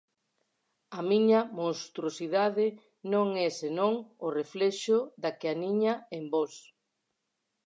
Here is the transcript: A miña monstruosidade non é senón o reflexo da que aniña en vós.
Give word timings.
A 0.97 0.99
miña 1.11 1.41
monstruosidade 1.59 2.65
non 3.13 3.27
é 3.47 3.49
senón 3.61 3.93
o 4.25 4.27
reflexo 4.39 4.97
da 5.23 5.31
que 5.39 5.47
aniña 5.55 5.93
en 6.17 6.23
vós. 6.33 6.53